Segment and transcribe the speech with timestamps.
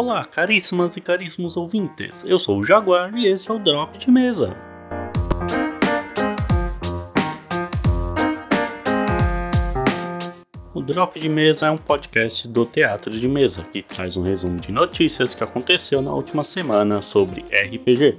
[0.00, 2.22] Olá, caríssimas e caríssimos ouvintes.
[2.24, 4.56] Eu sou o Jaguar e este é o Drop de Mesa.
[10.72, 14.60] O Drop de Mesa é um podcast do Teatro de Mesa que traz um resumo
[14.60, 18.18] de notícias que aconteceu na última semana sobre RPG.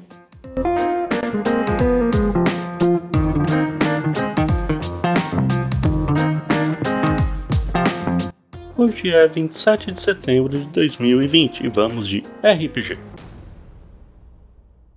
[8.82, 12.98] Hoje é 27 de setembro de 2020 e vamos de RPG.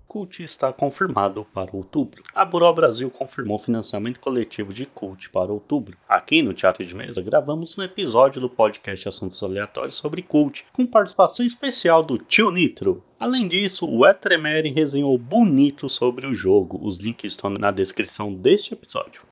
[0.07, 2.23] Cult está confirmado para outubro.
[2.33, 5.97] A Buró Brasil confirmou financiamento coletivo de Cult para outubro.
[6.09, 10.87] Aqui no Teatro de Mesa gravamos um episódio do podcast Assuntos Aleatórios sobre Cult, com
[10.87, 13.03] participação especial do Tio Nitro.
[13.19, 16.79] Além disso, o Etremere resenhou bonito sobre o jogo.
[16.81, 19.32] Os links estão na descrição deste episódio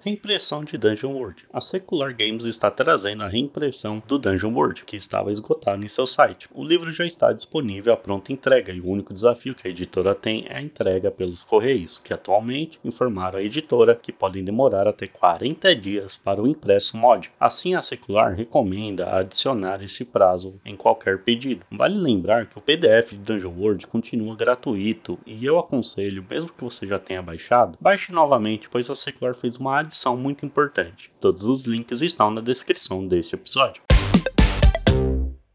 [0.05, 1.45] Reimpressão de Dungeon World.
[1.53, 6.09] A Secular Games está trazendo a reimpressão do Dungeon World, que estava esgotado em seu
[6.09, 6.49] site.
[6.53, 10.13] O livro já está disponível à pronta entrega e o único desafio que a editora
[10.13, 15.07] tem é a entrega pelos correios, que atualmente informaram a editora que podem demorar até
[15.07, 17.31] 40 dias para o impresso mod.
[17.39, 21.65] Assim, a Secular recomenda adicionar este prazo em qualquer pedido.
[21.71, 26.65] Vale lembrar que o PDF de Dungeon World continua gratuito e eu aconselho, mesmo que
[26.65, 31.13] você já tenha baixado, baixe novamente, pois a Secular fez uma adição adição muito importante.
[31.21, 33.83] Todos os links estão na descrição deste episódio.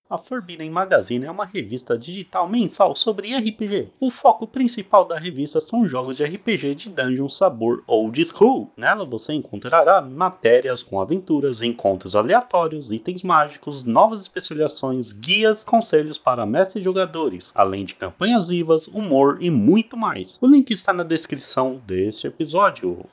[0.09, 3.89] A Forbidden Magazine é uma revista digital mensal sobre RPG.
[3.99, 8.71] O foco principal da revista são jogos de RPG de dungeon sabor old school.
[8.77, 16.45] Nela você encontrará matérias com aventuras, encontros aleatórios, itens mágicos, novas especializações, guias, conselhos para
[16.45, 20.37] mestres jogadores, além de campanhas vivas, humor e muito mais.
[20.39, 23.05] O link está na descrição deste episódio.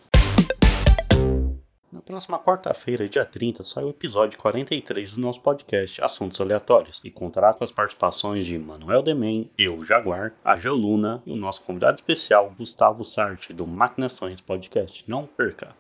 [2.04, 7.54] Próxima quarta-feira, dia 30, sai o episódio 43 do nosso podcast Assuntos Aleatórios e contará
[7.54, 12.52] com as participações de Manuel Demen, eu, Jaguar, a Geoluna e o nosso convidado especial,
[12.58, 15.02] Gustavo Sarte, do Maquinações Podcast.
[15.08, 15.74] Não perca!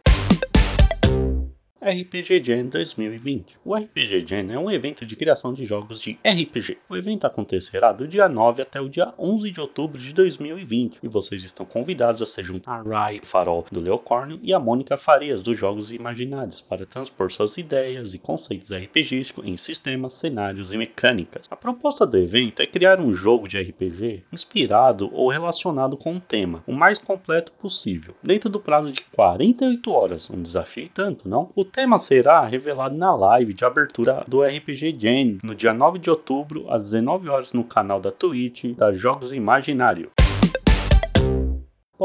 [1.84, 3.58] RPG Jam 2020.
[3.62, 6.78] O RPG Jam é um evento de criação de jogos de RPG.
[6.88, 11.08] O evento acontecerá do dia 9 até o dia 11 de outubro de 2020 e
[11.08, 15.42] vocês estão convidados a se juntar a Rai Farol do Leocórnio e a Mônica Farias
[15.42, 21.46] dos Jogos Imaginários para transpor suas ideias e conceitos RPGísticos em sistemas, cenários e mecânicas.
[21.50, 26.20] A proposta do evento é criar um jogo de RPG inspirado ou relacionado com um
[26.20, 30.30] tema, o mais completo possível, dentro do prazo de 48 horas.
[30.30, 31.52] Um desafio tanto, não?
[31.54, 36.08] O tema será revelado na live de abertura do RPG Jam no dia 9 de
[36.08, 40.12] outubro, às 19 horas no canal da Twitch da Jogos Imaginário.